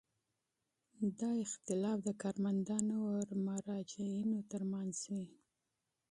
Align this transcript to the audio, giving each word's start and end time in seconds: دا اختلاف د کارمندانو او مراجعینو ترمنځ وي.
دا 1.19 1.31
اختلاف 1.45 1.97
د 2.07 2.09
کارمندانو 2.21 2.95
او 3.09 3.15
مراجعینو 3.47 4.37
ترمنځ 4.51 4.95
وي. 5.13 5.25